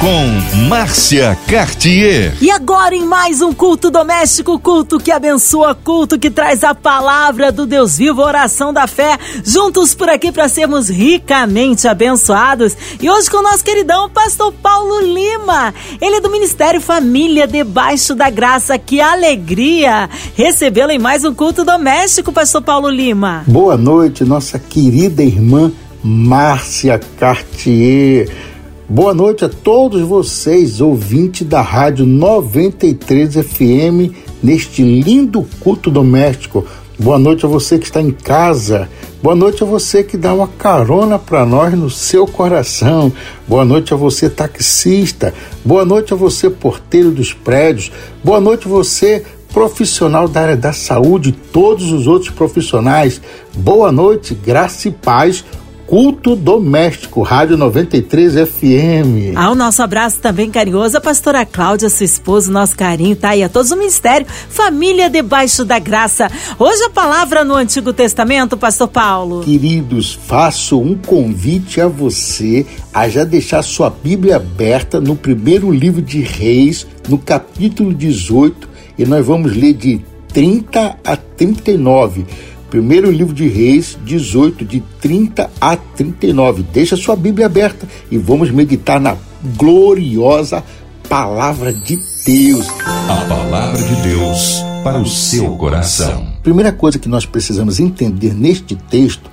[0.00, 2.36] com Márcia Cartier.
[2.40, 7.50] E agora em mais um culto doméstico, culto que abençoa, culto que traz a palavra
[7.50, 12.76] do Deus vivo, oração da fé, juntos por aqui para sermos ricamente abençoados.
[13.00, 15.72] E hoje com o nosso queridão pastor Paulo Lima.
[16.00, 18.78] Ele é do Ministério Família Debaixo da Graça.
[18.78, 23.44] Que alegria recebê-lo em mais um culto doméstico, pastor Paulo Lima.
[23.46, 25.72] Boa noite, nossa querida irmã
[26.02, 28.55] Márcia Cartier
[28.88, 36.64] Boa noite a todos vocês, ouvintes da Rádio 93 FM, neste lindo culto doméstico.
[36.96, 38.88] Boa noite a você que está em casa.
[39.20, 43.12] Boa noite a você que dá uma carona para nós no seu coração.
[43.44, 45.34] Boa noite a você taxista.
[45.64, 47.90] Boa noite a você porteiro dos prédios.
[48.22, 53.20] Boa noite a você profissional da área da saúde, todos os outros profissionais.
[53.52, 55.44] Boa noite, graça e paz
[55.86, 59.36] Culto Doméstico, Rádio 93 FM.
[59.36, 63.48] Ao nosso abraço também carinhoso, a pastora Cláudia, sua esposa, nosso carinho, tá aí a
[63.48, 66.28] todos o ministério, família debaixo da graça.
[66.58, 69.42] Hoje a palavra no Antigo Testamento, pastor Paulo.
[69.44, 76.02] Queridos, faço um convite a você a já deixar sua Bíblia aberta no primeiro livro
[76.02, 80.00] de Reis, no capítulo 18, e nós vamos ler de
[80.32, 82.26] 30 a 39
[82.70, 86.64] Primeiro livro de Reis, 18, de 30 a 39.
[86.64, 89.16] Deixa sua Bíblia aberta e vamos meditar na
[89.56, 90.64] gloriosa
[91.08, 92.66] palavra de Deus.
[93.08, 96.26] A palavra de Deus para o seu coração.
[96.42, 99.30] Primeira coisa que nós precisamos entender neste texto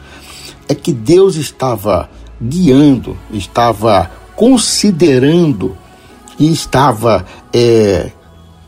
[0.68, 2.10] é que Deus estava
[2.42, 5.76] guiando, estava considerando
[6.40, 8.12] e estava é,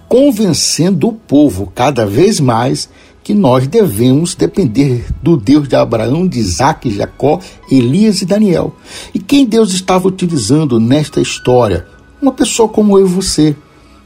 [0.08, 2.90] convencendo o povo cada vez mais
[3.26, 7.40] que nós devemos depender do Deus de Abraão, de Isaac, Jacó,
[7.72, 8.76] Elias e Daniel.
[9.16, 11.88] E quem Deus estava utilizando nesta história?
[12.22, 13.56] Uma pessoa como eu e você,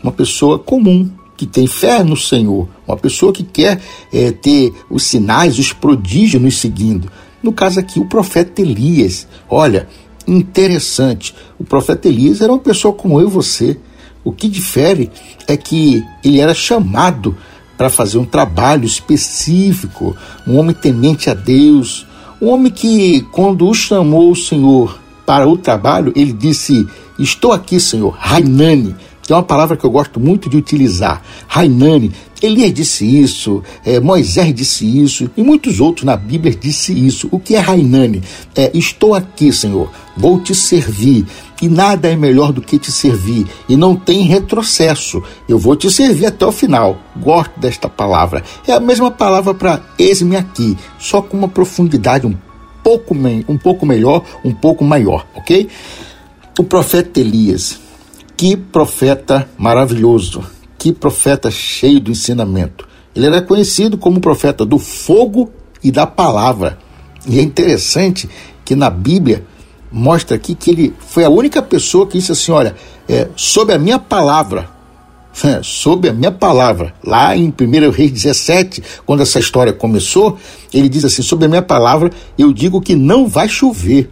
[0.02, 3.82] uma pessoa comum, que tem fé no Senhor, uma pessoa que quer
[4.14, 7.12] é, ter os sinais, os prodígios nos seguindo.
[7.44, 9.28] No caso aqui, o profeta Elias.
[9.50, 9.90] Olha,
[10.26, 13.78] interessante, o profeta Elias era uma pessoa como eu e você.
[14.24, 15.12] O que difere
[15.46, 17.36] é que ele era chamado
[17.80, 20.14] para fazer um trabalho específico,
[20.46, 22.06] um homem temente a Deus,
[22.42, 26.86] um homem que, quando o chamou o Senhor para o trabalho, ele disse:
[27.18, 28.94] Estou aqui, Senhor, Rainani,
[29.32, 31.22] é uma palavra que eu gosto muito de utilizar.
[31.48, 37.28] Rainani, Elias disse isso, é, Moisés disse isso, e muitos outros na Bíblia disse isso.
[37.32, 38.24] O que é Rainani?
[38.56, 41.26] É, estou aqui, Senhor, vou te servir,
[41.62, 45.22] e nada é melhor do que te servir, e não tem retrocesso.
[45.50, 46.98] Eu vou te servir até o final.
[47.18, 48.44] Gosto desta palavra.
[48.66, 52.36] É a mesma palavra para eis-me aqui, só com uma profundidade um
[52.82, 53.14] pouco,
[53.48, 55.68] um pouco melhor, um pouco maior, ok?
[56.58, 57.80] O profeta Elias,
[58.40, 60.46] que profeta maravilhoso
[60.78, 62.88] que profeta cheio do ensinamento.
[63.14, 65.52] Ele era conhecido como profeta do fogo
[65.84, 66.78] e da palavra.
[67.28, 68.30] E é interessante
[68.64, 69.44] que na Bíblia
[69.92, 72.78] mostra aqui que ele foi a única pessoa que disse assim: olha,
[73.10, 74.70] é, sob a minha palavra,
[75.44, 80.38] é, sob a minha palavra, lá em 1 Reis 17, quando essa história começou,
[80.74, 84.10] ele diz assim: sob a minha palavra, eu digo que não vai chover.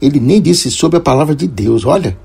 [0.00, 1.84] Ele nem disse sob a palavra de Deus.
[1.84, 2.16] Olha,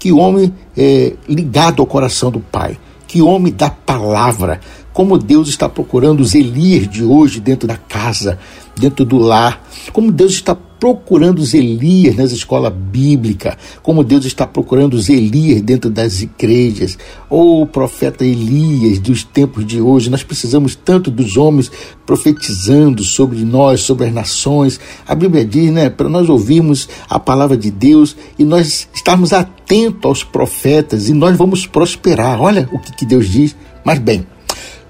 [0.00, 2.76] que homem é, ligado ao coração do Pai.
[3.06, 4.60] Que homem da palavra,
[4.92, 8.38] como Deus está procurando os Elias de hoje dentro da casa,
[8.78, 9.62] dentro do lar,
[9.92, 15.60] como Deus está procurando os Elias nas escolas bíblicas, como Deus está procurando os Elias
[15.60, 16.96] dentro das igrejas,
[17.28, 20.08] ou o profeta Elias dos tempos de hoje.
[20.08, 21.70] Nós precisamos tanto dos homens
[22.06, 24.80] profetizando sobre nós, sobre as nações.
[25.06, 30.04] A Bíblia diz, né, para nós ouvirmos a palavra de Deus e nós estarmos atentos
[30.04, 32.40] aos profetas e nós vamos prosperar.
[32.40, 33.54] Olha o que, que Deus diz.
[33.84, 34.26] Mas bem,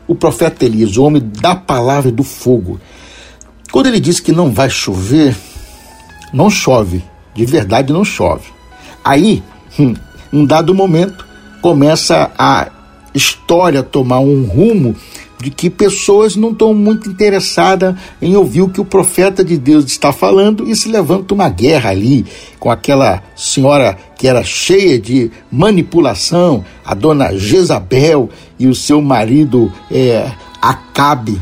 [0.06, 2.80] o profeta Elias, o homem da palavra do fogo,
[3.72, 5.36] quando ele diz que não vai chover,
[6.32, 7.04] não chove,
[7.34, 8.48] de verdade não chove.
[9.04, 9.42] Aí,
[9.78, 9.94] hum,
[10.32, 11.26] um dado momento,
[11.60, 12.68] começa a
[13.14, 14.94] história tomar um rumo
[15.40, 19.86] de que pessoas não estão muito interessadas em ouvir o que o profeta de Deus
[19.86, 22.26] está falando e se levanta uma guerra ali
[22.58, 28.28] com aquela senhora que era cheia de manipulação, a dona Jezabel
[28.58, 30.30] e o seu marido é,
[30.60, 31.40] Acabe.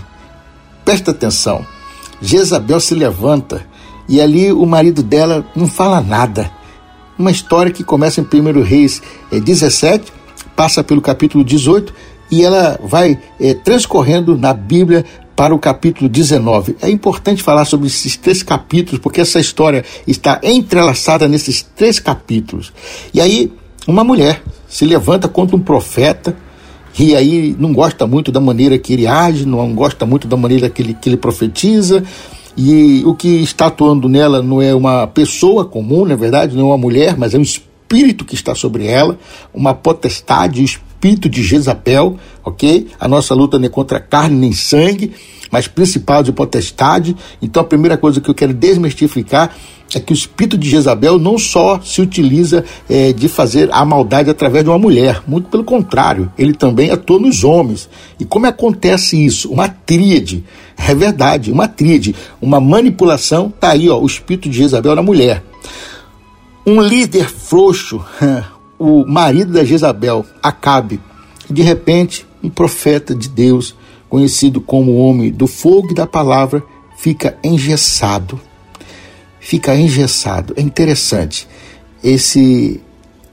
[0.84, 1.66] Presta atenção,
[2.22, 3.66] Jezabel se levanta
[4.08, 6.50] e ali o marido dela não fala nada.
[7.18, 11.92] Uma história que começa em 1 Reis 17, é, passa pelo capítulo 18
[12.30, 16.76] e ela vai é, transcorrendo na Bíblia para o capítulo 19.
[16.82, 22.72] É importante falar sobre esses três capítulos, porque essa história está entrelaçada nesses três capítulos.
[23.14, 23.52] E aí,
[23.86, 26.36] uma mulher se levanta contra um profeta,
[26.98, 30.68] e aí não gosta muito da maneira que ele age, não gosta muito da maneira
[30.68, 32.02] que ele, que ele profetiza,
[32.60, 36.64] e o que está atuando nela não é uma pessoa comum, na é verdade, não
[36.64, 39.16] é uma mulher, mas é um espírito que está sobre ela,
[39.54, 42.88] uma potestade, o espírito de Jezabel, ok?
[42.98, 45.12] A nossa luta não é contra carne nem sangue,
[45.50, 47.16] mas principal de potestade.
[47.40, 49.54] Então a primeira coisa que eu quero desmistificar
[49.94, 54.28] é que o espírito de Jezabel não só se utiliza é, de fazer a maldade
[54.28, 57.88] através de uma mulher, muito pelo contrário, ele também atua nos homens.
[58.20, 59.50] E como acontece isso?
[59.50, 60.44] Uma tríade,
[60.76, 65.42] é verdade, uma tríade, uma manipulação, tá aí ó, o espírito de Jezabel na mulher.
[66.66, 68.04] Um líder frouxo,
[68.78, 71.00] o marido da Jezabel, Acabe,
[71.50, 73.74] de repente um profeta de Deus,
[74.08, 76.62] conhecido como homem do fogo e da palavra,
[76.96, 78.40] fica engessado
[79.48, 80.52] fica engessado.
[80.58, 81.48] É interessante.
[82.04, 82.82] Esse,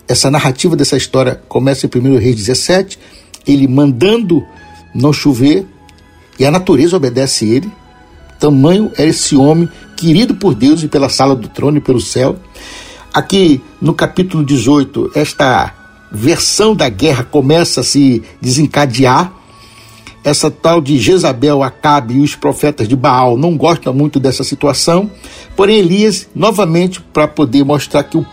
[0.07, 2.97] essa narrativa dessa história começa em 1 Reis 17,
[3.45, 4.41] ele mandando
[4.93, 5.65] não chover,
[6.39, 7.69] e a natureza obedece ele.
[8.39, 12.37] Tamanho é esse homem, querido por Deus e pela sala do trono e pelo céu.
[13.15, 15.73] Aqui no capítulo 18, esta
[16.11, 19.31] versão da guerra começa a se desencadear
[20.21, 25.09] essa tal de Jezabel, Acabe e os profetas de Baal não gostam muito dessa situação,
[25.55, 28.25] porém Elias, novamente, para poder mostrar que o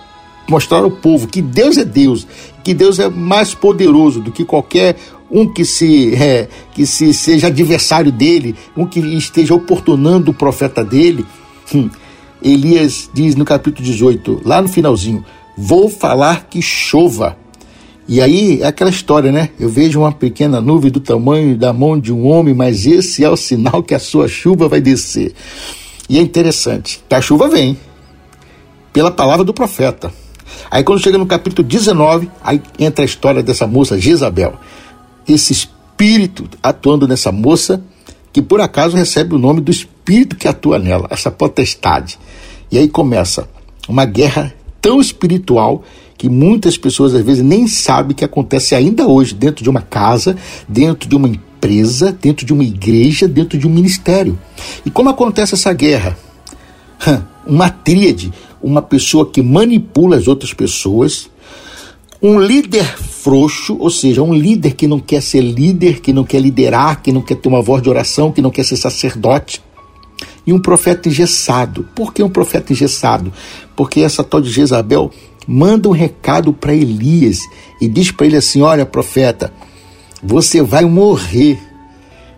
[0.48, 2.26] mostrar ao povo que Deus é Deus,
[2.64, 4.96] que Deus é mais poderoso do que qualquer
[5.30, 10.84] um que se é, que se seja adversário dele, um que esteja oportunando o profeta
[10.84, 11.24] dele.
[11.72, 11.88] Hum,
[12.44, 15.24] Elias diz no capítulo 18, lá no finalzinho:
[15.56, 17.36] Vou falar que chova
[18.08, 19.50] e aí é aquela história, né?
[19.58, 23.30] Eu vejo uma pequena nuvem do tamanho da mão de um homem, mas esse é
[23.30, 25.32] o sinal que a sua chuva vai descer.
[26.08, 27.78] E é interessante, que a chuva vem
[28.92, 30.12] pela palavra do profeta.
[30.70, 34.54] Aí quando chega no capítulo 19, aí entra a história dessa moça Jezabel.
[35.26, 37.82] Esse espírito atuando nessa moça,
[38.32, 42.18] que por acaso recebe o nome do espírito que atua nela, essa potestade.
[42.70, 43.48] E aí começa
[43.88, 45.84] uma guerra tão espiritual
[46.16, 50.36] que muitas pessoas às vezes nem sabem que acontece ainda hoje dentro de uma casa,
[50.68, 54.38] dentro de uma empresa, dentro de uma igreja, dentro de um ministério.
[54.86, 56.16] E como acontece essa guerra?
[57.44, 58.32] Uma tríade,
[58.62, 61.28] uma pessoa que manipula as outras pessoas,
[62.22, 62.86] um líder
[63.22, 67.12] frouxo, ou seja, um líder que não quer ser líder, que não quer liderar, que
[67.12, 69.62] não quer ter uma voz de oração, que não quer ser sacerdote,
[70.44, 71.88] e um profeta engessado.
[71.94, 73.32] Por que um profeta engessado?
[73.76, 75.10] Porque essa tal de Jezabel
[75.46, 77.40] manda um recado para Elias
[77.80, 79.52] e diz para ele assim: Olha, profeta,
[80.20, 81.60] você vai morrer,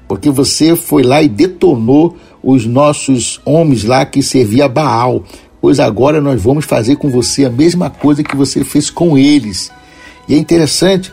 [0.07, 5.25] porque você foi lá e detonou os nossos homens lá que servia Baal.
[5.63, 9.73] Pois agora nós vamos fazer com você a mesma coisa que você fez com eles.
[10.29, 11.13] E é interessante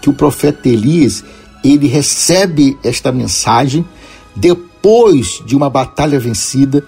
[0.00, 1.24] que o profeta Elias
[1.62, 3.84] ele recebe esta mensagem
[4.34, 6.84] depois de uma batalha vencida.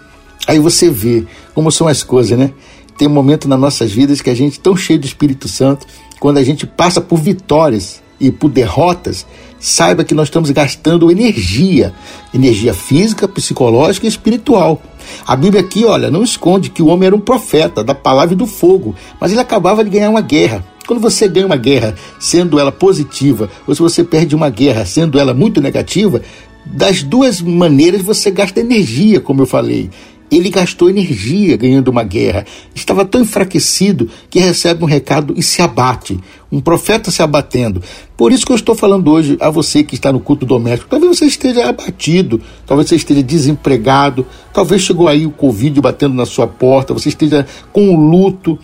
[0.46, 2.52] Aí você vê como são as coisas, né?
[2.96, 5.86] tem um momento nas nossas vidas que a gente, tão cheio do Espírito Santo,
[6.20, 9.26] quando a gente passa por vitórias e por derrotas,
[9.58, 11.92] saiba que nós estamos gastando energia,
[12.32, 14.80] energia física, psicológica e espiritual.
[15.26, 18.36] A Bíblia aqui, olha, não esconde que o homem era um profeta da palavra e
[18.36, 20.64] do fogo, mas ele acabava de ganhar uma guerra.
[20.86, 25.18] Quando você ganha uma guerra sendo ela positiva, ou se você perde uma guerra sendo
[25.18, 26.22] ela muito negativa,
[26.64, 29.90] das duas maneiras você gasta energia, como eu falei.
[30.30, 32.46] Ele gastou energia ganhando uma guerra.
[32.74, 36.18] Estava tão enfraquecido que recebe um recado e se abate.
[36.50, 37.82] Um profeta se abatendo.
[38.16, 40.88] Por isso que eu estou falando hoje a você que está no culto doméstico.
[40.88, 44.24] Talvez você esteja abatido, talvez você esteja desempregado,
[44.54, 48.58] talvez chegou aí o Covid batendo na sua porta, você esteja com luto.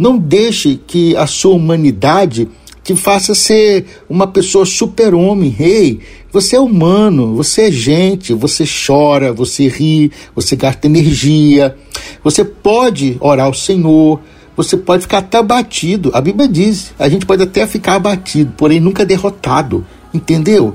[0.00, 2.48] Não deixe que a sua humanidade
[2.82, 5.54] te faça ser uma pessoa super-homem.
[5.60, 6.00] Ei,
[6.32, 11.76] você é humano, você é gente, você chora, você ri, você gasta energia.
[12.24, 14.18] Você pode orar ao Senhor,
[14.56, 16.10] você pode ficar até abatido.
[16.14, 19.86] A Bíblia diz, a gente pode até ficar abatido, porém nunca derrotado.
[20.14, 20.72] Entendeu?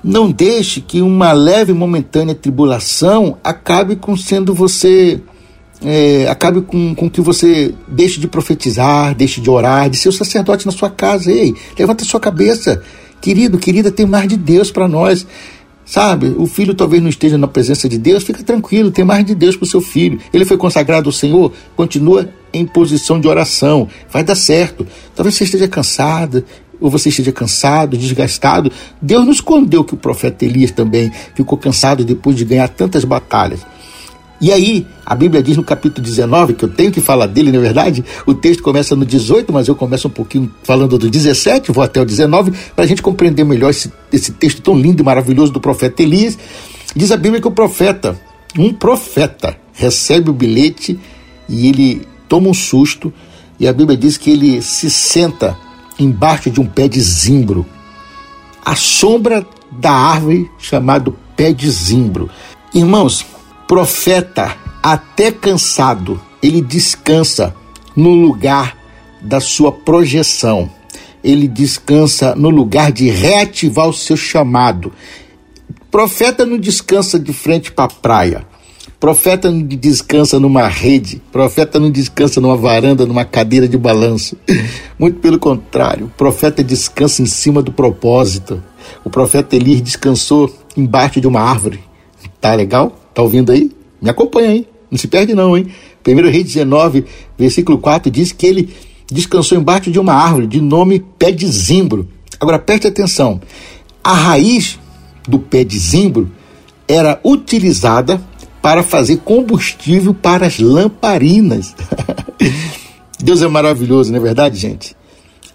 [0.00, 5.20] Não deixe que uma leve momentânea tribulação acabe com sendo você
[5.84, 10.12] é, acabe com, com que você deixe de profetizar, deixe de orar, de ser o
[10.12, 11.30] sacerdote na sua casa.
[11.30, 12.82] Ei, levanta sua cabeça.
[13.20, 15.26] Querido, querida, tem mais de Deus para nós.
[15.86, 19.34] Sabe, o filho talvez não esteja na presença de Deus, fica tranquilo, tem mais de
[19.34, 20.18] Deus para o seu filho.
[20.32, 24.86] Ele foi consagrado ao Senhor, continua em posição de oração, vai dar certo.
[25.14, 26.42] Talvez você esteja cansada,
[26.80, 28.72] ou você esteja cansado, desgastado.
[29.00, 33.60] Deus não escondeu que o profeta Elias também ficou cansado depois de ganhar tantas batalhas.
[34.40, 37.58] E aí, a Bíblia diz no capítulo 19, que eu tenho que falar dele, na
[37.58, 41.70] é verdade, o texto começa no 18, mas eu começo um pouquinho falando do 17,
[41.70, 45.04] vou até o 19, para a gente compreender melhor esse, esse texto tão lindo e
[45.04, 46.36] maravilhoso do profeta Elias.
[46.94, 48.18] Diz a Bíblia que o profeta,
[48.58, 50.98] um profeta, recebe o bilhete
[51.48, 53.12] e ele toma um susto,
[53.58, 55.56] e a Bíblia diz que ele se senta
[55.98, 57.64] embaixo de um pé de zimbro,
[58.64, 62.28] à sombra da árvore chamado pé de zimbro.
[62.74, 63.24] Irmãos,
[63.74, 67.52] profeta, até cansado, ele descansa
[67.96, 68.78] no lugar
[69.20, 70.70] da sua projeção.
[71.24, 74.92] Ele descansa no lugar de reativar o seu chamado.
[75.90, 78.46] Profeta não descansa de frente para a praia.
[79.00, 84.36] Profeta não descansa numa rede, profeta não descansa numa varanda, numa cadeira de balanço.
[84.96, 88.62] Muito pelo contrário, o profeta descansa em cima do propósito.
[89.04, 91.80] O profeta Elias descansou embaixo de uma árvore.
[92.40, 93.00] Tá legal?
[93.14, 93.70] Tá ouvindo aí?
[94.02, 94.66] Me acompanha aí.
[94.90, 95.68] Não se perde não, hein?
[96.06, 97.04] 1 Rei 19,
[97.38, 98.74] versículo 4 diz que ele
[99.10, 102.08] descansou embaixo de uma árvore de nome pé de zimbro.
[102.38, 103.40] Agora preste atenção.
[104.02, 104.78] A raiz
[105.26, 106.30] do pé de zimbro
[106.86, 108.20] era utilizada
[108.60, 111.74] para fazer combustível para as lamparinas.
[113.22, 114.94] Deus é maravilhoso, não é verdade, gente?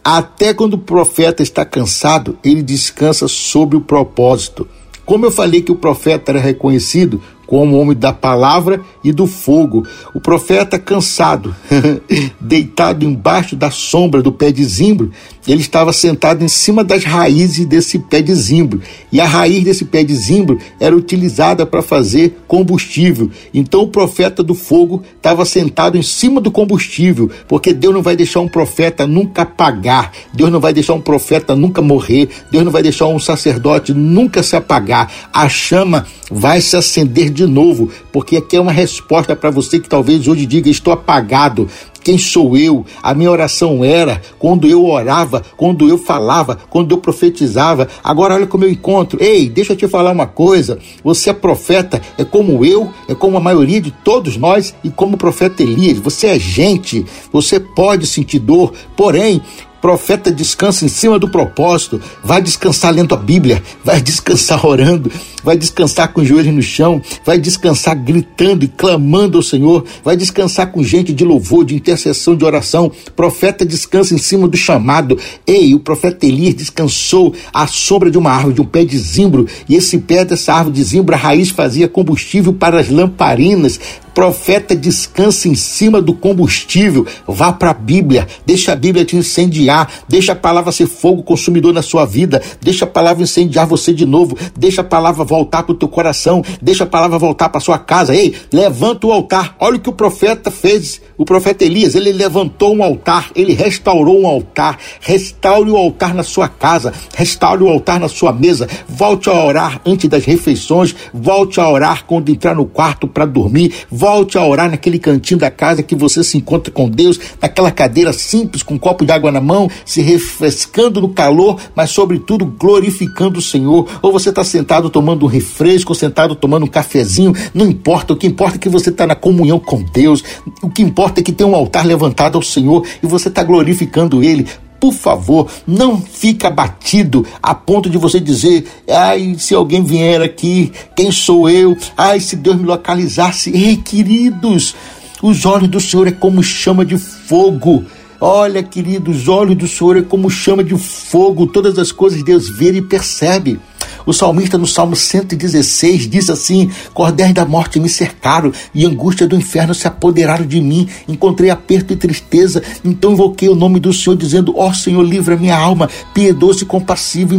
[0.04, 4.68] Até quando o profeta está cansado, ele descansa sobre o propósito.
[5.06, 9.84] Como eu falei que o profeta era reconhecido como homem da palavra e do fogo.
[10.14, 11.56] O profeta cansado,
[12.40, 15.12] deitado embaixo da sombra do pé de zimbro,
[15.48, 18.80] ele estava sentado em cima das raízes desse pé de zimbro.
[19.12, 23.32] E a raiz desse pé de zimbro era utilizada para fazer combustível.
[23.52, 28.16] Então o profeta do fogo estava sentado em cima do combustível, porque Deus não vai
[28.16, 32.72] deixar um profeta nunca apagar, Deus não vai deixar um profeta nunca morrer, Deus não
[32.72, 35.12] vai deixar um sacerdote nunca se apagar.
[35.34, 39.88] A chama vai se acender de novo, porque aqui é uma resposta para você que
[39.88, 41.68] talvez hoje diga: estou apagado,
[42.04, 42.86] quem sou eu?
[43.02, 47.88] A minha oração era quando eu orava, quando eu falava, quando eu profetizava.
[48.04, 49.22] Agora olha como eu encontro.
[49.22, 50.80] Ei, deixa eu te falar uma coisa.
[51.04, 55.16] Você é profeta, é como eu, é como a maioria de todos nós e como
[55.16, 56.00] o profeta Elias.
[56.00, 59.42] Você é gente, você pode sentir dor, porém,
[59.82, 65.12] Profeta descansa em cima do propósito, vai descansar lendo a Bíblia, vai descansar orando,
[65.44, 70.18] vai descansar com os joelhos no chão, vai descansar gritando e clamando ao Senhor, vai
[70.18, 72.92] descansar com gente de louvor, de intercessão, de oração.
[73.16, 75.18] Profeta descansa em cima do chamado.
[75.48, 79.48] Ei, o profeta Elias descansou à sombra de uma árvore, de um pé de zimbro,
[79.68, 83.80] e esse pé dessa árvore de zimbro, a raiz fazia combustível para as lamparinas.
[84.20, 87.08] Profeta descansa em cima do combustível.
[87.26, 91.74] Vá para a Bíblia, deixa a Bíblia te incendiar, deixa a palavra ser fogo consumidor
[91.74, 95.72] na sua vida, deixa a palavra incendiar você de novo, deixa a palavra voltar para
[95.72, 98.14] o teu coração, deixa a palavra voltar para sua casa.
[98.14, 99.56] Ei, levanta o altar.
[99.58, 101.00] Olha o que o profeta fez.
[101.18, 104.78] O profeta Elias, ele levantou um altar, ele restaurou um altar.
[105.00, 108.68] Restaure o altar na sua casa, restaure o altar na sua mesa.
[108.86, 113.74] Volte a orar antes das refeições, volte a orar quando entrar no quarto para dormir.
[113.90, 117.70] Volte Volte a orar naquele cantinho da casa que você se encontra com Deus, naquela
[117.70, 122.44] cadeira simples, com um copo de água na mão, se refrescando no calor, mas sobretudo
[122.44, 123.88] glorificando o Senhor.
[124.02, 128.14] Ou você está sentado tomando um refresco, ou sentado tomando um cafezinho, não importa.
[128.14, 130.24] O que importa é que você está na comunhão com Deus.
[130.64, 134.24] O que importa é que tem um altar levantado ao Senhor e você está glorificando
[134.24, 134.48] Ele
[134.80, 140.72] por favor, não fique abatido a ponto de você dizer: ai, se alguém vier aqui,
[140.96, 141.78] quem sou eu?
[141.98, 143.52] Ai, se Deus me localizasse.
[143.52, 144.76] Ei, queridos,
[145.22, 147.84] os olhos do Senhor é como chama de fogo.
[148.22, 151.48] Olha, queridos, os olhos do Senhor é como chama de fogo.
[151.48, 153.60] Todas as coisas Deus vê e percebe.
[154.06, 159.36] O salmista no Salmo 116 diz assim: Cordéis da morte me cercaram e angústia do
[159.36, 160.88] inferno se apoderaram de mim.
[161.08, 165.38] Encontrei aperto e tristeza, então invoquei o nome do Senhor, dizendo: Ó oh, Senhor, livra
[165.38, 165.90] minha alma.
[166.14, 167.38] Piedoso e compassivo e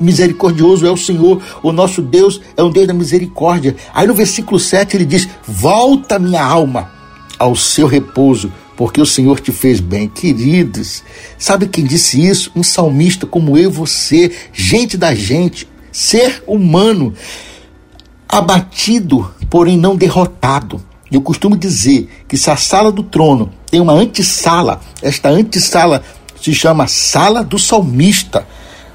[0.00, 1.42] misericordioso é o Senhor.
[1.62, 3.76] O nosso Deus é um Deus da misericórdia.
[3.92, 6.90] Aí no versículo 7 ele diz: Volta minha alma
[7.38, 10.08] ao seu repouso porque o Senhor te fez bem.
[10.08, 11.02] Queridos,
[11.38, 12.50] sabe quem disse isso?
[12.54, 17.14] Um salmista como eu você, gente da gente, ser humano,
[18.28, 20.82] abatido, porém não derrotado.
[21.10, 26.02] Eu costumo dizer que se a sala do trono tem uma antessala, esta antessala
[26.40, 28.46] se chama sala do salmista.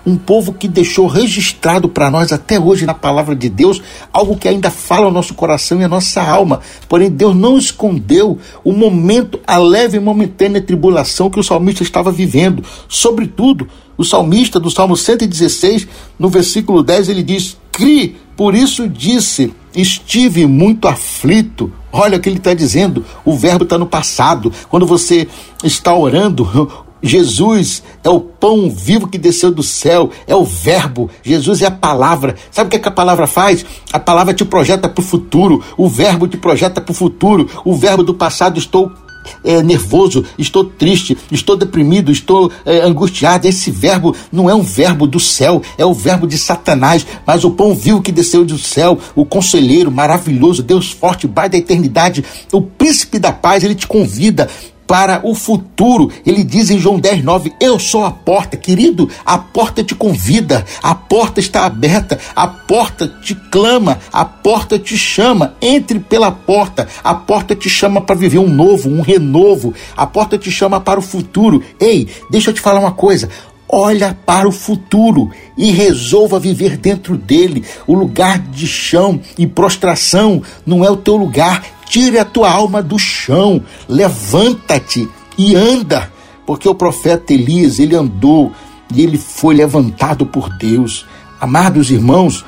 [0.05, 4.47] Um povo que deixou registrado para nós até hoje na palavra de Deus algo que
[4.47, 6.61] ainda fala ao nosso coração e à nossa alma.
[6.87, 12.11] Porém, Deus não escondeu o momento, a leve e momentânea tribulação que o salmista estava
[12.11, 12.63] vivendo.
[12.87, 15.87] Sobretudo, o salmista do Salmo 116,
[16.17, 21.71] no versículo 10, ele diz: Cri, por isso disse, estive muito aflito.
[21.91, 24.53] Olha o que ele está dizendo, o verbo está no passado.
[24.69, 25.27] Quando você
[25.63, 31.61] está orando, Jesus é o pão vivo que desceu do céu, é o verbo, Jesus
[31.61, 32.35] é a palavra.
[32.51, 33.65] Sabe o que, é que a palavra faz?
[33.91, 37.75] A palavra te projeta para o futuro, o verbo te projeta para o futuro, o
[37.75, 38.91] verbo do passado estou
[39.43, 43.47] é, nervoso, estou triste, estou deprimido, estou é, angustiado.
[43.47, 47.51] Esse verbo não é um verbo do céu, é o verbo de Satanás, mas o
[47.51, 52.61] pão vivo que desceu do céu, o conselheiro maravilhoso, Deus forte, Pai da eternidade, o
[52.61, 54.49] príncipe da paz, ele te convida
[54.89, 56.11] para o futuro.
[56.25, 59.07] Ele diz em João 10, 9: Eu sou a porta, querido.
[59.23, 64.97] A porta te convida, a porta está aberta, a porta te clama, a porta te
[64.97, 65.53] chama.
[65.61, 70.39] Entre pela porta, a porta te chama para viver um novo, um renovo, a porta
[70.39, 71.63] te chama para o futuro.
[71.79, 73.29] Ei, deixa eu te falar uma coisa.
[73.71, 77.63] Olha para o futuro e resolva viver dentro dele.
[77.85, 82.83] O lugar de chão e prostração não é o teu lugar Tire a tua alma
[82.83, 86.13] do chão, levanta-te e anda,
[86.45, 88.53] porque o profeta Elias, ele andou
[88.93, 91.07] e ele foi levantado por Deus.
[91.41, 92.45] Amados irmãos,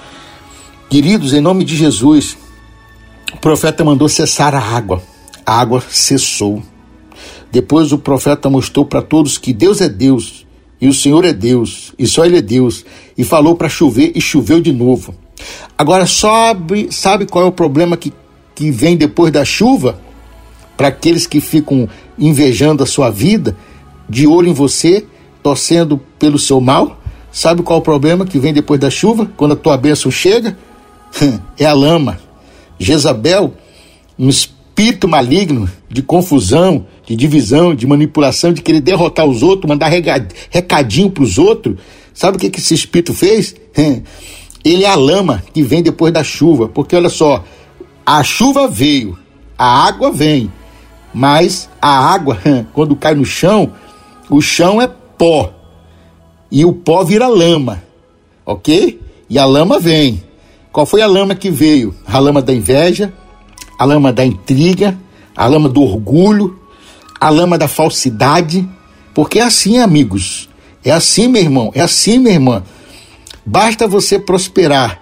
[0.88, 2.38] queridos, em nome de Jesus,
[3.34, 5.02] o profeta mandou cessar a água.
[5.44, 6.62] A água cessou.
[7.52, 10.46] Depois o profeta mostrou para todos que Deus é Deus
[10.80, 12.86] e o Senhor é Deus e só Ele é Deus
[13.18, 15.16] e falou para chover e choveu de novo.
[15.76, 18.14] Agora sabe, sabe qual é o problema que
[18.56, 20.00] que vem depois da chuva,
[20.78, 23.56] para aqueles que ficam invejando a sua vida,
[24.10, 25.06] de olho em você,
[25.44, 27.00] torcendo pelo seu mal.
[27.32, 30.58] Sabe qual é o problema que vem depois da chuva, quando a tua bênção chega?
[31.58, 32.20] é a lama.
[32.80, 33.54] Jezabel,
[34.18, 39.90] um espírito maligno de confusão, de divisão, de manipulação, de querer derrotar os outros, mandar
[40.50, 41.76] recadinho para os outros.
[42.14, 43.56] Sabe o que, que esse espírito fez?
[44.64, 47.44] Ele é a lama que vem depois da chuva, porque olha só,
[48.12, 49.18] a chuva veio,
[49.58, 50.52] a água vem,
[51.14, 52.38] mas a água,
[52.74, 53.72] quando cai no chão,
[54.30, 55.54] o chão é pó
[56.52, 57.82] e o pó vira lama,
[58.46, 59.00] ok?
[59.30, 60.22] E a lama vem.
[60.74, 61.96] Qual foi a lama que veio?
[62.06, 63.14] A lama da inveja,
[63.80, 65.00] a lama da intriga,
[65.34, 66.60] a lama do orgulho,
[67.18, 68.68] a lama da falsidade,
[69.14, 70.50] porque é assim, amigos.
[70.84, 72.62] É assim, meu irmão, é assim, minha irmã.
[73.46, 75.00] Basta você prosperar,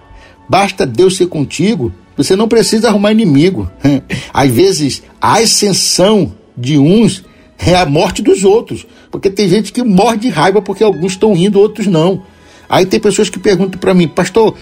[0.48, 1.92] basta Deus ser contigo,
[2.24, 3.70] você não precisa arrumar inimigo.
[4.32, 7.24] Às vezes, a ascensão de uns
[7.58, 8.86] é a morte dos outros.
[9.10, 12.22] Porque tem gente que morre de raiva porque alguns estão indo, outros não.
[12.68, 14.54] Aí tem pessoas que perguntam para mim, pastor,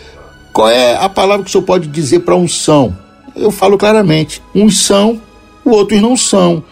[0.52, 2.96] qual é a palavra que o senhor pode dizer para unção?
[3.34, 5.20] Eu falo claramente: uns são,
[5.64, 6.62] outros não são.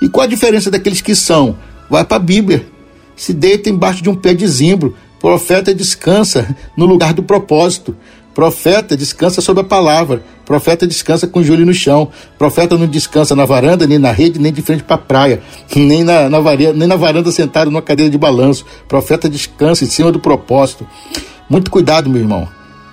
[0.00, 1.56] E qual a diferença daqueles que são?
[1.90, 2.66] Vai para a Bíblia.
[3.16, 4.94] Se deita embaixo de um pé de zimbro.
[5.20, 7.96] Profeta descansa no lugar do propósito.
[8.34, 10.22] Profeta descansa sobre a palavra.
[10.46, 12.08] Profeta descansa com o joelho no chão.
[12.38, 15.42] Profeta não descansa na varanda, nem na rede, nem de frente para a praia,
[15.74, 18.64] nem na, na, varanda, nem na varanda sentado numa cadeira de balanço.
[18.88, 20.86] Profeta descansa em cima do propósito.
[21.50, 22.48] Muito cuidado, meu irmão.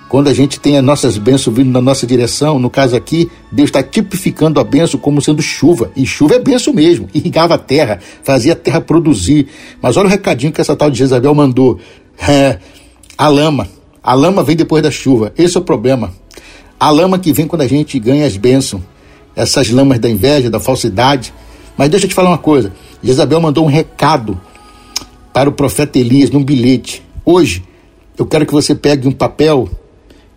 [0.08, 3.68] Quando a gente tem as nossas bênçãos vindo na nossa direção, no caso aqui, Deus
[3.68, 5.92] está tipificando a bênção como sendo chuva.
[5.96, 7.08] E chuva é bênção mesmo.
[7.14, 9.46] Irrigava a terra, fazia a terra produzir.
[9.80, 11.78] Mas olha o recadinho que essa tal de Jezabel mandou.
[12.28, 12.58] É,
[13.16, 13.68] a lama
[14.04, 15.32] a lama vem depois da chuva.
[15.38, 16.12] Esse é o problema.
[16.84, 18.82] A lama que vem quando a gente ganha as bênçãos.
[19.34, 21.32] Essas lamas da inveja, da falsidade.
[21.78, 22.74] Mas deixa eu te falar uma coisa.
[23.02, 24.38] Jezabel mandou um recado
[25.32, 27.02] para o profeta Elias num bilhete.
[27.24, 27.64] Hoje,
[28.18, 29.66] eu quero que você pegue um papel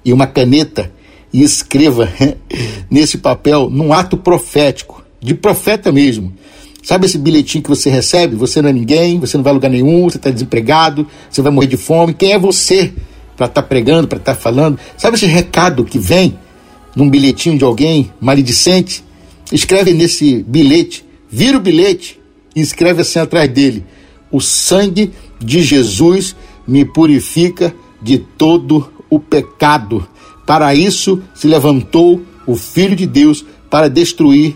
[0.06, 0.90] e uma caneta
[1.34, 2.08] e escreva
[2.90, 6.32] nesse papel, num ato profético, de profeta mesmo.
[6.82, 8.38] Sabe esse bilhetinho que você recebe?
[8.38, 11.52] Você não é ninguém, você não vai a lugar nenhum, você está desempregado, você vai
[11.52, 12.14] morrer de fome.
[12.14, 12.94] Quem é você?
[13.38, 14.80] Para estar tá pregando, para estar tá falando.
[14.98, 16.38] Sabe esse recado que vem
[16.96, 19.04] num bilhetinho de alguém maledicente?
[19.52, 22.20] Escreve nesse bilhete, vira o bilhete
[22.56, 23.86] e escreve assim atrás dele:
[24.32, 26.36] O sangue de Jesus
[26.68, 30.06] me purifica de todo o pecado.
[30.46, 34.56] Para isso se levantou o Filho de Deus para destruir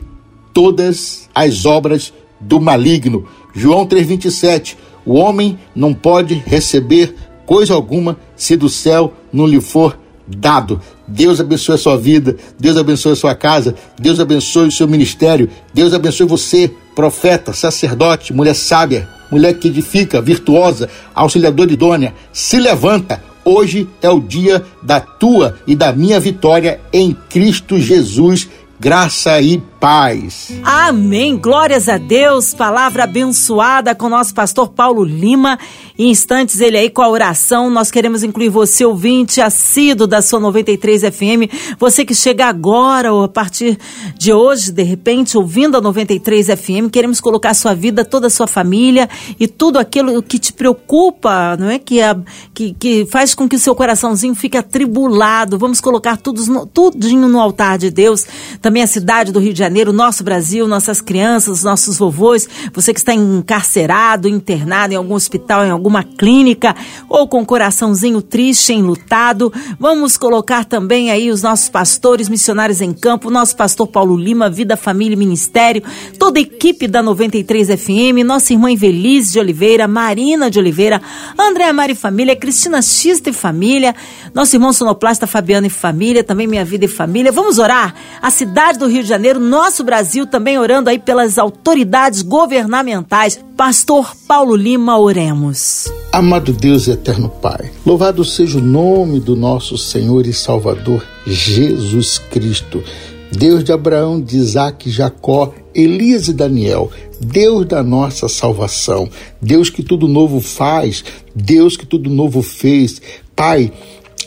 [0.53, 3.27] todas as obras do maligno.
[3.53, 4.75] João 3,27.
[5.05, 7.15] O homem não pode receber
[7.45, 10.81] coisa alguma se do céu não lhe for dado.
[11.07, 15.47] Deus abençoe a sua vida, Deus abençoe a sua casa, Deus abençoe o seu ministério,
[15.71, 22.15] Deus abençoe você, profeta, sacerdote, mulher sábia, mulher que edifica, virtuosa, auxiliadora idônea.
[22.33, 28.49] Se levanta, hoje é o dia da tua e da minha vitória em Cristo Jesus.
[28.79, 30.51] Graça e paz.
[30.63, 31.35] Amém.
[31.35, 32.53] Glórias a Deus.
[32.53, 35.57] Palavra abençoada com nosso pastor Paulo Lima.
[35.97, 37.67] Em instantes, ele aí com a oração.
[37.67, 41.51] Nós queremos incluir você, ouvinte, assíduo da sua 93 FM.
[41.79, 43.77] Você que chega agora ou a partir
[44.15, 46.91] de hoje, de repente, ouvindo a 93 FM.
[46.91, 51.71] Queremos colocar sua vida, toda a sua família e tudo aquilo que te preocupa, não
[51.71, 51.79] é?
[51.79, 52.15] Que, a,
[52.53, 55.57] que, que faz com que o seu coraçãozinho fique atribulado.
[55.57, 58.27] Vamos colocar tudo, tudinho no altar de Deus.
[58.61, 62.93] Também a cidade do Rio de Janeiro Janeiro, nosso Brasil, nossas crianças, nossos vovôs, você
[62.93, 66.75] que está encarcerado, internado em algum hospital, em alguma clínica,
[67.07, 72.91] ou com o coraçãozinho triste, enlutado, vamos colocar também aí os nossos pastores, missionários em
[72.91, 75.81] campo, nosso pastor Paulo Lima, Vida, Família e Ministério,
[76.19, 81.01] toda a equipe da 93 FM, nossa irmã Invelise de Oliveira, Marina de Oliveira,
[81.39, 83.95] Andréa Mari Família, Cristina Xista e Família,
[84.33, 87.31] nosso irmão sonoplasta Fabiano e Família, também Minha Vida e Família.
[87.31, 87.95] Vamos orar?
[88.21, 93.39] A cidade do Rio de Janeiro, nosso Brasil também orando aí pelas autoridades governamentais.
[93.55, 95.85] Pastor Paulo Lima, oremos.
[96.11, 102.17] Amado Deus e eterno Pai, louvado seja o nome do nosso Senhor e Salvador Jesus
[102.17, 102.83] Cristo.
[103.31, 109.07] Deus de Abraão, de Isaac, Jacó, Elias e Daniel, Deus da nossa salvação,
[109.39, 111.03] Deus que tudo novo faz,
[111.35, 112.99] Deus que tudo novo fez.
[113.35, 113.71] Pai,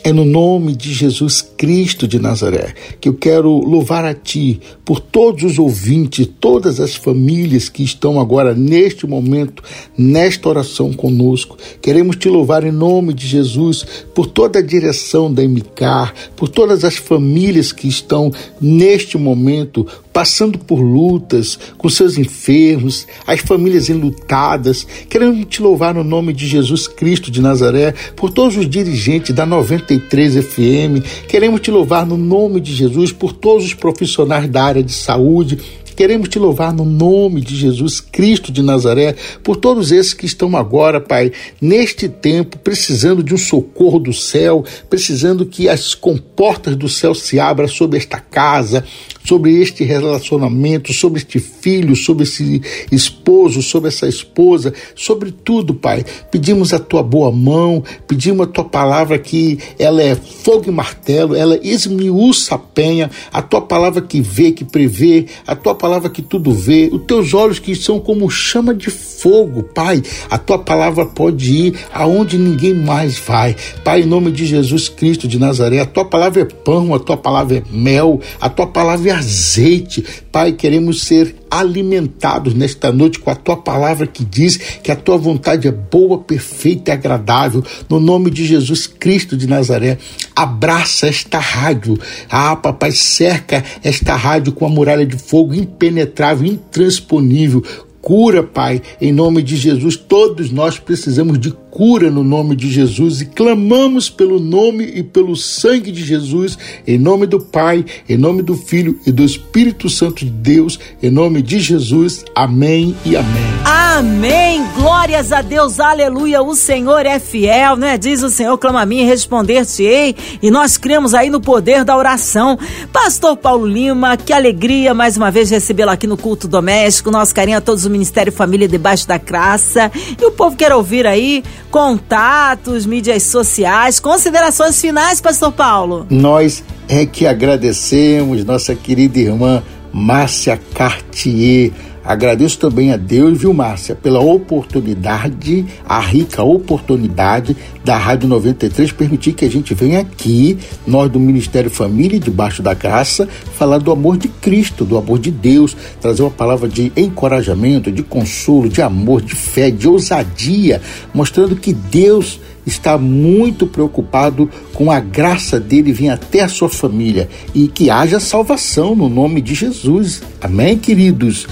[0.05, 4.99] é no nome de Jesus Cristo de Nazaré que eu quero louvar a Ti por
[4.99, 9.63] todos os ouvintes, todas as famílias que estão agora neste momento,
[9.97, 11.57] nesta oração conosco.
[11.81, 16.83] Queremos Te louvar em nome de Jesus por toda a direção da MCAR, por todas
[16.83, 24.87] as famílias que estão neste momento passando por lutas com seus enfermos, as famílias enlutadas.
[25.09, 29.45] Queremos te louvar no nome de Jesus Cristo de Nazaré, por todos os dirigentes da
[29.45, 31.01] 93 FM.
[31.27, 35.59] Queremos te louvar no nome de Jesus por todos os profissionais da área de saúde
[35.95, 40.55] Queremos te louvar no nome de Jesus Cristo de Nazaré, por todos esses que estão
[40.57, 46.89] agora, Pai, neste tempo, precisando de um socorro do céu, precisando que as comportas do
[46.89, 48.83] céu se abram sobre esta casa,
[49.25, 52.61] sobre este relacionamento, sobre este filho, sobre esse
[52.91, 56.05] esposo, sobre essa esposa, sobre tudo, Pai.
[56.29, 61.35] Pedimos a tua boa mão, pedimos a tua palavra que ela é fogo e martelo,
[61.35, 66.21] ela esmiuça a penha, a tua palavra que vê, que prevê, a tua palavra que
[66.21, 70.03] tudo vê, os teus olhos que são como chama de fogo, Pai.
[70.29, 73.55] A tua palavra pode ir aonde ninguém mais vai.
[73.83, 77.17] Pai, em nome de Jesus Cristo de Nazaré, a tua palavra é pão, a tua
[77.17, 80.03] palavra é mel, a tua palavra é azeite.
[80.31, 85.17] Pai, queremos ser alimentados nesta noite com a tua palavra que diz que a tua
[85.17, 87.63] vontade é boa, perfeita e agradável.
[87.89, 89.97] No nome de Jesus Cristo de Nazaré,
[90.35, 91.97] abraça esta rádio.
[92.29, 97.63] Ah, papai, cerca esta rádio com a muralha de fogo impenetrável, intransponível.
[98.01, 99.97] Cura, Pai, em nome de Jesus.
[99.97, 105.35] Todos nós precisamos de cura no nome de Jesus e clamamos pelo nome e pelo
[105.35, 106.57] sangue de Jesus,
[106.87, 111.11] em nome do Pai, em nome do Filho e do Espírito Santo de Deus, em
[111.11, 112.23] nome de Jesus.
[112.33, 113.55] Amém e amém.
[113.97, 114.65] Amém.
[114.75, 115.79] Glórias a Deus.
[115.79, 116.41] Aleluia.
[116.41, 117.97] O Senhor é fiel, né?
[117.97, 120.15] Diz o Senhor, clama a mim e responder-te-ei.
[120.41, 122.59] E nós cremos aí no poder da oração.
[122.91, 127.09] Pastor Paulo Lima, que alegria mais uma vez recebê-lo aqui no culto doméstico.
[127.09, 129.89] Nosso carinho a todos o Ministério Família debaixo da graça.
[130.21, 131.41] E o povo quer ouvir aí
[131.75, 136.07] contatos, mídias sociais, considerações finais, Pastor Paulo.
[136.09, 139.61] Nós é que agradecemos nossa querida irmã
[139.97, 141.71] Márcia Cartier.
[142.03, 149.31] Agradeço também a Deus, viu, Márcia, pela oportunidade, a rica oportunidade da Rádio 93 permitir
[149.31, 153.27] que a gente venha aqui, nós do Ministério Família e Debaixo da Graça,
[153.57, 158.03] falar do amor de Cristo, do amor de Deus, trazer uma palavra de encorajamento, de
[158.03, 160.81] consolo, de amor, de fé, de ousadia,
[161.13, 167.29] mostrando que Deus está muito preocupado com a graça dele vir até a sua família
[167.53, 170.21] e que haja salvação no nome de Jesus.
[170.41, 171.47] Amém, queridos?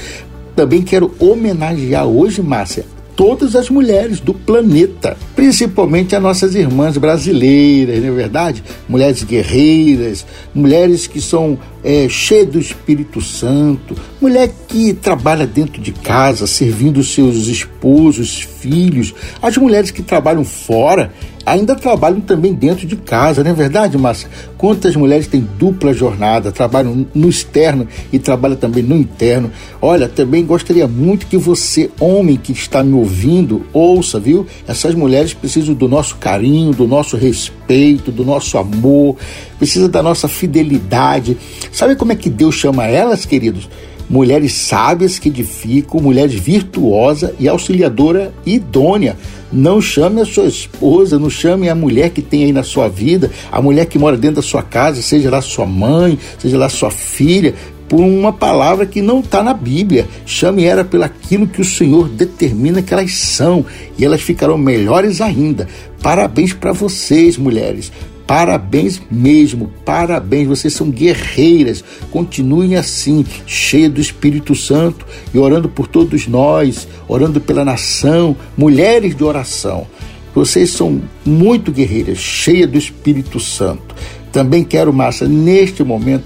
[0.55, 7.99] Também quero homenagear hoje, Márcia, todas as mulheres do planeta, principalmente as nossas irmãs brasileiras,
[8.01, 8.63] não é verdade?
[8.87, 15.91] Mulheres guerreiras, mulheres que são é, cheia do Espírito Santo, mulher que trabalha dentro de
[15.91, 21.11] casa, servindo seus esposos, filhos, as mulheres que trabalham fora,
[21.45, 24.29] ainda trabalham também dentro de casa, não é verdade, Márcia?
[24.57, 29.51] Quantas mulheres têm dupla jornada, trabalham no externo e trabalham também no interno?
[29.81, 34.47] Olha, também gostaria muito que você, homem que está me ouvindo, ouça, viu?
[34.67, 39.17] Essas mulheres precisam do nosso carinho, do nosso respeito, do nosso amor,
[39.59, 41.37] precisam da nossa fidelidade.
[41.73, 43.67] Sabe como é que Deus chama elas, queridos?
[44.09, 49.17] mulheres sábias que edificam, mulheres virtuosa e auxiliadora idônea.
[49.51, 53.31] Não chame a sua esposa, não chame a mulher que tem aí na sua vida,
[53.51, 56.91] a mulher que mora dentro da sua casa, seja lá sua mãe, seja lá sua
[56.91, 57.53] filha,
[57.87, 60.07] por uma palavra que não está na Bíblia.
[60.25, 63.65] Chame ela pelo aquilo que o Senhor determina que elas são
[63.97, 65.67] e elas ficarão melhores ainda.
[66.01, 67.91] Parabéns para vocês, mulheres.
[68.25, 71.83] Parabéns mesmo, parabéns, vocês são guerreiras.
[72.09, 79.15] Continuem assim, cheias do Espírito Santo e orando por todos nós, orando pela nação, mulheres
[79.15, 79.85] de oração.
[80.33, 83.93] Vocês são muito guerreiras, cheias do Espírito Santo.
[84.31, 86.25] Também quero, Márcia, neste momento,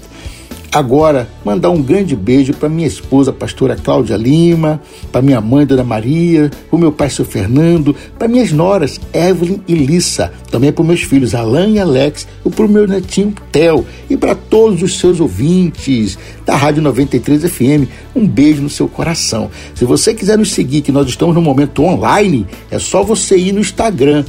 [0.70, 5.82] Agora, mandar um grande beijo para minha esposa, pastora Cláudia Lima, para minha mãe, Dona
[5.82, 10.84] Maria, para o meu pai, seu Fernando, para minhas noras, Evelyn e Lissa, também para
[10.84, 14.98] meus filhos, Alan e Alex, e para o meu netinho, Theo, e para todos os
[14.98, 17.88] seus ouvintes da Rádio 93 FM.
[18.14, 19.50] Um beijo no seu coração.
[19.74, 23.52] Se você quiser nos seguir, que nós estamos no momento online, é só você ir
[23.52, 24.22] no Instagram,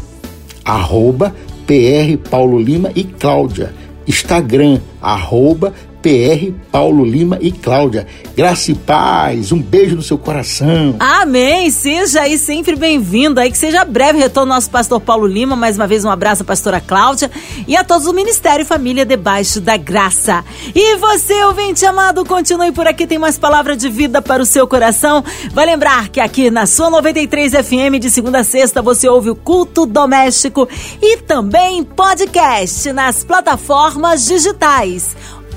[0.63, 1.35] arroba
[1.67, 3.73] PR Paulo Lima e Cláudia.
[4.07, 8.07] Instagram, arroba PR, Paulo Lima e Cláudia.
[8.35, 10.95] Graça e paz, um beijo no seu coração.
[10.99, 11.69] Amém.
[11.69, 15.55] Seja aí sempre bem-vindo aí, que seja breve retorno nosso pastor Paulo Lima.
[15.55, 17.29] Mais uma vez, um abraço à pastora Cláudia
[17.67, 20.43] e a todos do Ministério Família Debaixo da Graça.
[20.73, 24.67] E você, ouvinte amado, continue por aqui, tem mais palavra de vida para o seu
[24.67, 25.23] coração.
[25.51, 29.35] Vai lembrar que aqui na sua 93 FM, de segunda a sexta, você ouve o
[29.35, 30.67] culto doméstico
[31.01, 35.15] e também podcast nas plataformas digitais